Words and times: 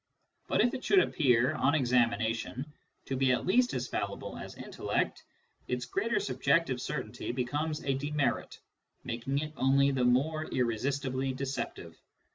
But 0.47 0.61
if 0.61 0.73
it 0.73 0.83
should 0.83 0.97
appear, 0.97 1.53
on 1.53 1.75
examination, 1.75 2.65
to 3.05 3.15
be 3.15 3.33
at 3.33 3.45
least 3.45 3.75
as 3.75 3.87
fallible 3.87 4.35
as 4.35 4.55
intellect, 4.55 5.23
its 5.67 5.85
greater 5.85 6.19
subjective 6.19 6.81
certainty 6.81 7.31
becomes 7.31 7.83
a 7.83 7.93
demerit, 7.93 8.57
making 9.03 9.37
it 9.37 9.53
only 9.55 9.91
the 9.91 10.03
more 10.05 10.45
irresistibly 10.45 11.33
deceptive. 11.35 11.95